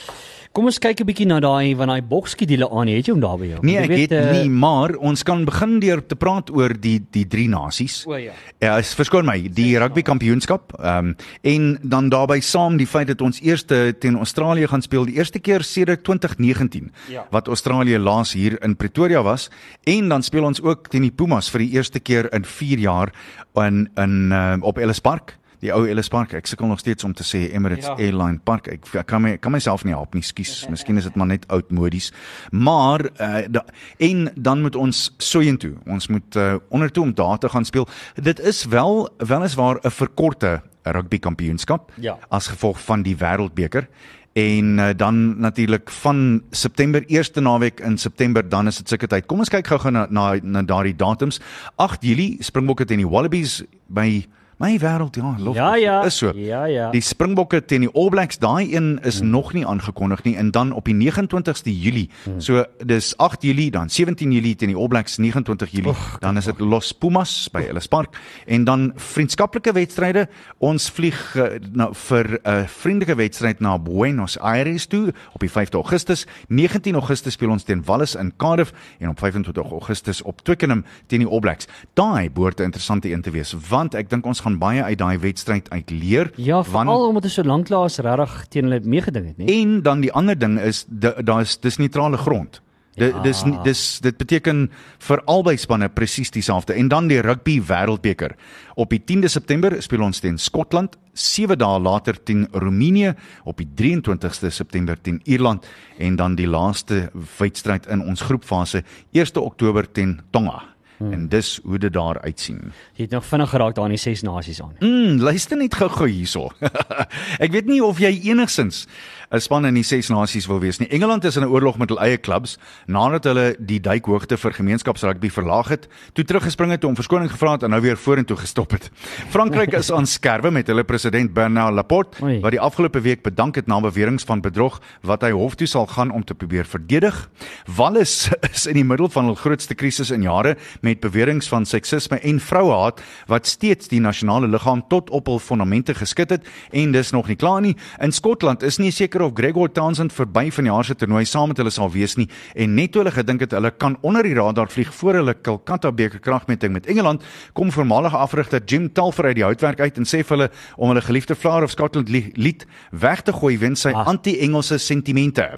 [0.53, 2.88] Kom ons kyk 'n bietjie na daai van daai bokskedule aan.
[2.88, 3.59] Het jy hom daar by jou?
[3.62, 6.73] Nee, ek jy het weet, eh, nie, maar ons kan begin deur te praat oor
[6.81, 8.05] die die drie nasies.
[8.07, 8.33] O ja.
[8.59, 10.73] Ja, is verskoon my, die rugby kampioenskap.
[10.81, 15.05] Ehm um, en dan daarbey saam die feit dat ons eerste teen Australië gaan speel,
[15.05, 17.27] die eerste keer sedert 2019 Ja.
[17.31, 19.51] wat Australië laas hier in Pretoria was
[19.85, 23.12] en dan speel ons ook teen die Pumas vir die eerste keer in 4 jaar
[23.57, 25.37] in in uh, op Ellis Park.
[25.59, 26.33] die ou Ellis Park.
[26.39, 27.97] Ek sukkel nog steeds om te sê Emirates ja.
[27.99, 28.69] Airline Park.
[28.69, 30.69] Ek, ek kan my kan myself nie help nie, skus.
[30.71, 32.13] Miskien is dit maar net oudmodies.
[32.55, 33.65] Maar uh, da,
[33.99, 35.73] en dan moet ons soontoe.
[35.91, 37.89] Ons moet uh, ondertoe om daar te gaan speel.
[38.15, 42.17] Dit is wel weliswaar 'n verkorte rugby kampioenskap Ja.
[42.31, 43.89] as gevolg van die wêreldbeker
[44.38, 49.27] en uh, dan natuurlik van September eerste naweek in September dan is dit seker tyd.
[49.27, 51.40] Kom ons kyk gou-gou na na, na daardie datums.
[51.77, 54.27] 8 Julie Springbokke teen die Wallabies by
[54.59, 55.55] my wêreld ja, lof.
[55.55, 56.03] Ja ja.
[56.05, 56.33] Is so.
[56.35, 56.90] Ja ja.
[56.90, 59.31] Die Springbokke teen die All Blacks, daai een is hmm.
[59.31, 62.09] nog nie aangekondig nie en dan op die 29ste Julie.
[62.25, 62.40] Hmm.
[62.40, 65.90] So dis 8 Julie, dan 17 Julie teen die All Blacks, 29 Julie.
[65.90, 70.29] Och, dan is dit Los Pumas by Ellis Park en dan vriendskaplike wedstryde.
[70.59, 75.51] Ons vlieg uh, nou vir 'n uh, vriendelike wedstryd na Buenos Aires toe op die
[75.51, 76.27] 5de Augustus.
[76.49, 81.18] 19 Augustus speel ons teen Wallis in Cardiff en op 25 Augustus op Twickenham teen
[81.18, 81.66] die All Blacks.
[81.94, 85.19] Daai behoort 'n interessante een te wees want ek dink ons gaan baie uit daai
[85.19, 86.31] wedstryd uit leer.
[86.37, 89.61] Ja, veral omdat ons so lank laas regtig teen hulle meegeding het, nee.
[89.61, 92.63] En dan die ander ding is daar is dis neutrale grond.
[92.99, 93.23] Dit Ja.
[93.23, 96.75] dis dis dit beteken vir albei spanne presies dieselfde.
[96.75, 98.35] En dan die rugby wêreldbeker.
[98.75, 103.69] Op die 10de September speel ons teen Skotland, 7 dae later teen Roemenië, op die
[103.75, 105.67] 23ste September teen Ierland
[105.99, 108.83] en dan die laaste wedstryd in ons groepfase
[109.13, 110.63] 1 Oktober teen Tonga.
[110.99, 111.13] Hmm.
[111.13, 112.73] En dis hoe dit daar uitsien.
[112.99, 114.75] Jy het nog vinnig geraak daar in die ses nasies aan.
[114.79, 116.51] Mm, luister net gou-gou hierso.
[117.45, 118.87] ek weet nie of jy enigsins
[119.29, 120.89] 'n span in die Ses Nasies wil wees nie.
[120.89, 122.57] Engeland is in 'n oorlog met hul eie klubs
[122.87, 127.63] nadat hulle die duikhoogte vir gemeenskapsrugby verlaag het, toe teruggespring het om verskoning gevra het
[127.63, 128.91] en nou weer vorentoe gestop het.
[129.35, 132.41] Frankryk is aan skerwe met hulle president Bernard Laporte Oei.
[132.41, 135.87] wat die afgelope week bedank het na beweringe van bedrog wat hy hof toe sal
[135.87, 137.29] gaan om te probeer verdedig.
[137.77, 142.18] Wallis is in die middel van hul grootste krisis in jare met beweringe van seksisme
[142.20, 147.11] en vrouehaat wat steeds die nasionale liggaam tot op hul fondamente geskit het en dis
[147.12, 147.77] nog nie klaar nie.
[148.01, 151.48] In Skotland is nie seker of Gregor Townsend verby van die jaar se toernooi saam
[151.48, 154.35] met hulle sal wees nie en net toe hulle gedink het hulle kan onder die
[154.35, 157.22] radar vlieg voor hulle Kolkata beker kragmeting met Engeland,
[157.53, 161.03] kom voormalige afrigter Jim Telfer uit die houtwerk uit en sê vir hulle om hulle
[161.03, 165.48] geliefde Flower of Scotland li- lied weg te gooi weens sy anti-Engelse sentimente.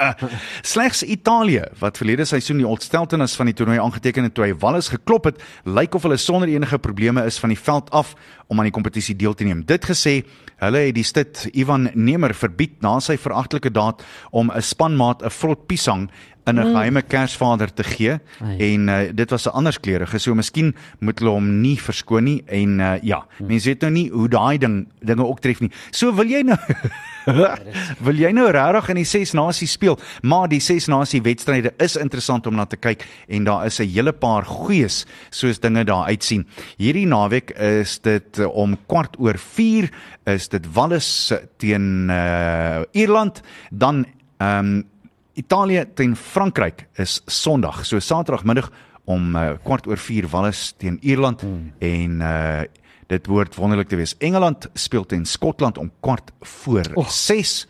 [0.62, 4.90] Slegs Italië wat verlede seisoen die ontsteltenis van die toernooi aangeteken het toe hy Wallis
[4.90, 8.14] geklop het, lyk of hulle sonder enige probleme is van die veld af
[8.50, 9.62] om aan die kompetisie deel te neem.
[9.66, 10.20] Dit gesê,
[10.62, 15.30] hulle het die stit Ivan Nemer verbied na sy veragtelike daad om 'n spanmaat 'n
[15.30, 16.08] vrot piesang
[16.46, 18.18] in 'n geheime Kersvader te gee.
[18.40, 18.74] Ai.
[18.74, 22.42] en uh, dit was 'n anders kleurige so miskien moet hulle hom nie verskoon nie.
[22.46, 25.70] En uh, ja mense weet nou nie hoe daai ding dinge ook tref nie.
[25.90, 26.58] So wil jy nou
[28.06, 29.98] wil jy nou regtig in die ses nasies speel?
[30.22, 33.90] Maar die ses nasie wedstryde is interessant om na te kyk en daar is 'n
[33.90, 36.46] hele paar goeies soos dinge daar uitsien.
[36.78, 39.90] Hierdie naweek is dit om kwart oor 4
[40.26, 43.42] is dit Wallis teen uh, Ierland.
[43.70, 44.06] Dan
[44.38, 44.84] ehm um,
[45.36, 48.70] Italië teen Frankryk is Sondag, so Saterdagmiddag
[49.04, 51.72] om uh, kwart oor 4 Wallis teen Ierland hmm.
[51.78, 52.62] en uh
[53.06, 54.14] dit word wonderlik te wees.
[54.18, 57.10] Engeland speel teen Skotland om kwart voor Och.
[57.12, 57.66] 6.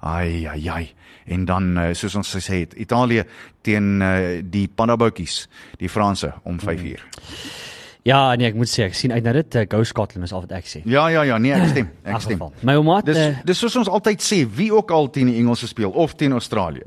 [0.00, 0.86] Ai ai ai.
[1.30, 3.24] En dan uh, soos ons gesê het, Italië
[3.62, 5.44] teen uh, die Pandaboutjies,
[5.78, 7.04] die Franse om 5 uur.
[8.02, 10.46] Ja, nee, ek moet sê ek sien uit na dit uh, Go Scotland is al
[10.46, 10.80] wat ek sê.
[10.88, 11.90] Ja ja ja, nee, ek stem.
[12.08, 12.40] Ek stem.
[12.40, 12.54] geval.
[12.64, 15.92] My ouma Dis dis soos ons altyd sê, wie ook al teen die Engelse speel
[15.92, 16.82] of teen Australië.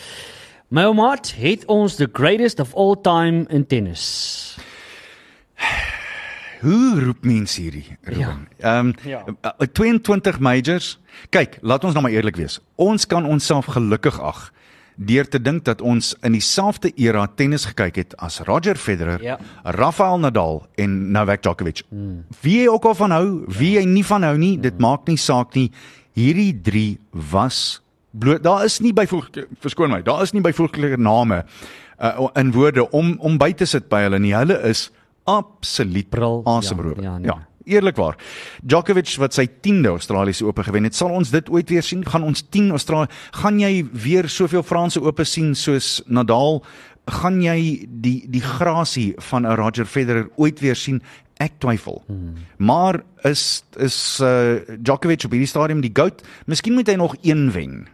[0.76, 4.06] my ouma het ons the greatest of all time in tennis.
[6.66, 7.96] Hoe roep mense hierdie?
[8.02, 8.48] Ruben?
[8.58, 9.22] Ehm Ja.
[9.26, 9.36] um,
[9.72, 10.96] 22 majors.
[11.30, 12.58] Kyk, laat ons nou maar eerlik wees.
[12.74, 14.50] Ons kan onsself gelukkig ag
[14.96, 19.38] deur te dink dat ons in dieselfde era tennis gekyk het as Roger Federer, Ja.
[19.62, 21.82] Rafael Nadal en Novak Djokovic.
[21.90, 22.24] Hmm.
[22.40, 25.16] Wie jy ook al van hou, wie jy nie van hou nie, dit maak nie
[25.20, 25.70] saak nie.
[26.16, 27.82] Hierdie drie was
[28.18, 31.42] bloot daar is nie byvoeglike verskoon my, daar is nie byvoeglike name
[32.00, 34.32] uh, in woorde om om by te sit by hulle nie.
[34.34, 34.90] Hulle is
[35.26, 37.02] absoluut Bril, asemroer.
[37.02, 37.30] ja, ja, nee.
[37.32, 37.42] ja.
[37.66, 38.14] Eerlikwaar.
[38.62, 42.04] Djokovic wat sy 10de Australiese Ope gewen het, sal ons dit ooit weer sien?
[42.06, 43.10] Gaan ons 10 Australië
[43.40, 46.60] gaan jy weer soveel Franse Ope sien soos Nadal?
[47.10, 51.02] Gaan jy die die grasie van 'n Roger Federer ooit weer sien?
[51.42, 52.02] Ek twyfel.
[52.06, 52.38] Hmm.
[52.56, 56.22] Maar is is uh, Djokovic op hierdie stadium die goat?
[56.46, 57.88] Miskien moet hy nog een wen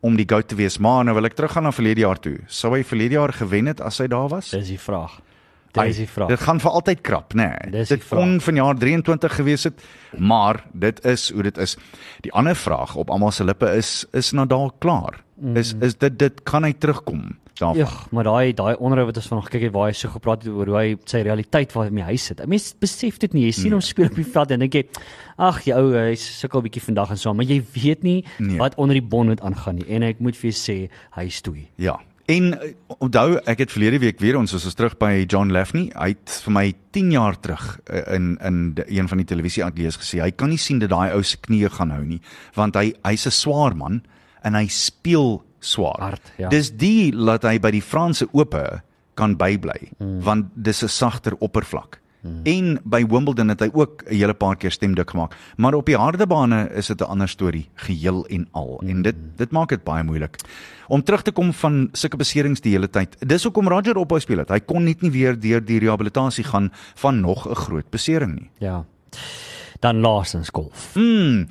[0.00, 0.78] om die goat te wees.
[0.78, 2.38] Maar nou wil ek teruggaan na verlede jaar toe.
[2.46, 4.50] Sou hy verlede jaar gewen het as hy daar was?
[4.50, 5.20] Dis die vraag.
[5.74, 6.28] Dit is die vraag.
[6.28, 7.48] Dit gaan vir altyd krap, né?
[7.50, 7.70] Nee.
[7.70, 9.82] Dis die Dit kon vanjaar 23 gewees het,
[10.18, 11.76] maar dit is hoe dit is.
[12.22, 15.22] Die ander vraag op almal se lippe is is Nadal klaar?
[15.40, 15.56] Mm.
[15.56, 17.76] Is is dit dit kan hy terugkom daarvan?
[17.78, 20.52] Ja, maar daai daai onderhoud wat ons vanoggend kyk het waar hy so gepraat het
[20.52, 22.46] oor hoe hy sy realiteit waar hy in die huis sit.
[22.46, 23.44] Mense besef dit nie.
[23.46, 24.84] Jy sien hom speel op die veld en dink jy,
[25.38, 28.48] ag, jy ou, hy sukkel 'n bietjie vandag en so, maar jy weet nie Nee.
[28.48, 28.58] nee.
[28.58, 29.86] wat onder die bonnet aangaan nie.
[29.88, 31.68] En ek moet vir jou sê, hy stoei.
[31.76, 31.98] Ja.
[32.24, 32.70] En uh,
[33.04, 35.90] onthou, ek het verlede week weer ons was ons terug by John Lafney.
[35.92, 36.64] Hy het vir my
[36.96, 40.60] 10 jaar terug uh, in in de, een van die televisieateliers gesê hy kan nie
[40.60, 42.20] sien dat daai ou se knieë gaan hou nie,
[42.56, 44.00] want hy hy's 'n swaar man
[44.42, 46.00] en hy speel swaar.
[46.00, 46.48] Hard, ja.
[46.48, 48.82] Dis die laat hy by die Franse Ope
[49.14, 50.20] kan bybly, mm.
[50.24, 52.00] want dis 'n sagter oppervlak.
[52.24, 52.40] Hmm.
[52.48, 55.96] En by Wimbledon het hy ook 'n hele paar keer stemdik gemaak, maar op die
[55.96, 58.80] harde bane is dit 'n ander storie geheel en al.
[58.80, 58.88] Hmm.
[58.88, 60.36] En dit dit maak dit baie moeilik.
[60.88, 63.16] Om terug te kom van sulke beserings die hele tyd.
[63.28, 64.48] Dis hoekom Roger ophou speel het.
[64.48, 68.50] Hy kon net nie weer deur die rehabilitasie gaan van nog 'n groot besering nie.
[68.58, 68.84] Ja.
[69.84, 70.94] Dan laastens golf.
[70.96, 71.44] Mm,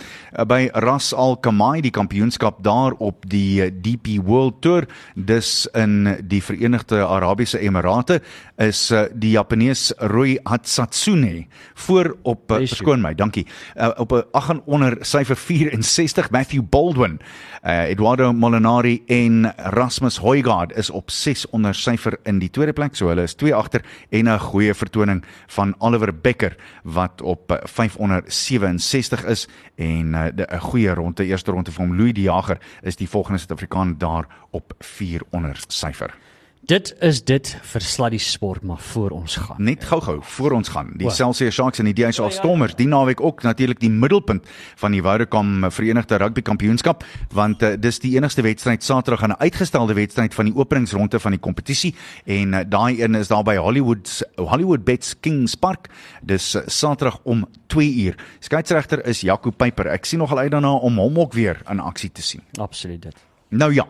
[0.49, 6.07] by Ras Al Khaimah die kampioenskap daar op die eh, DP World Tour dis in
[6.25, 8.21] die Verenigde Arabiese Emirate
[8.57, 11.45] is uh, die Japanees Rui Hatsatsune
[11.85, 12.65] voor op you.
[12.67, 13.45] verskoon my dankie
[13.77, 17.19] uh, op 'n 8 en onder syfer 64 Matthew Baldwin
[17.65, 22.95] uh, Eduardo Molinari en Rasmus Højgaard is op 6 onder syfer in die tweede plek
[22.95, 27.57] so hulle is twee agter en 'n goeie vertoning van Oliver Becker wat op uh,
[27.63, 32.23] 5 onder 67 is en uh, 'n goeie ronde eerste ronde vir hom Louis Die
[32.23, 36.13] Jager is die volgende Suid-Afrikaan daar op 4 onder syfer
[36.63, 39.57] Dit is dit vir Sluddy Sport maar voor ons gaan.
[39.59, 40.93] Net gou-gou voor ons gaan.
[40.95, 41.07] Die?
[41.09, 44.47] Excelsior Sharks en die DSA Stormers, die naweek ook natuurlik die middelpunt
[44.79, 47.03] van die Vodacom Verenigde Rugby Kampioenskap,
[47.35, 51.35] want uh, dis die enigste wedstryd Saterdag en 'n uitgestelde wedstryd van die openingsronde van
[51.35, 55.89] die kompetisie en uh, daai een is daar by Hollywood Hollywood Bets Kings Park.
[56.21, 58.15] Dis uh, Saterdag om 2 uur.
[58.39, 59.87] Skeieregter is Jaco Pyper.
[59.87, 62.41] Ek sien nogal uit daarna om hom ook weer in aksie te sien.
[62.55, 63.15] Absoluut dit.
[63.49, 63.87] Nou ja.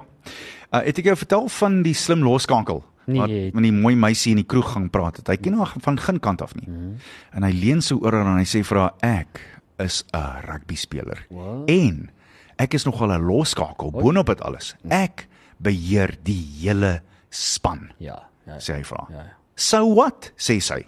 [0.74, 4.32] Uh, het ek jou vertel van die slim loskakel Nee, wat met die mooi meisie
[4.32, 5.28] in die kroeg gaan praat het.
[5.28, 6.70] Hy ken haar van geen kant af nie.
[6.70, 6.94] Mm.
[7.36, 9.42] En hy leun so oor haar en hy sê vir haar ek
[9.84, 11.26] is 'n rugby speler.
[11.30, 11.68] Wat?
[11.70, 12.10] En
[12.58, 14.76] ek is nogal 'n loskakel boonop dit alles.
[14.90, 15.28] Ek
[15.60, 18.24] beheer die hele span, Ja.
[18.48, 18.58] ja.
[18.60, 19.08] sê hy vir haar.
[19.12, 19.34] Ja, ja.
[19.56, 20.32] So what?
[20.38, 20.86] sê sy.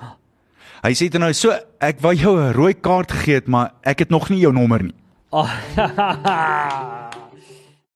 [0.83, 3.99] Hy sê toe nou so ek wou jou 'n rooi kaart gegee het, maar ek
[3.99, 4.95] het nog nie jou nommer nie.
[5.31, 5.49] Oh,